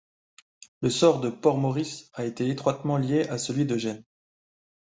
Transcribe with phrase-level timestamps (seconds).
[0.81, 4.03] Le sort de Port-Maurice a été étroitement lié à celui de Gênes.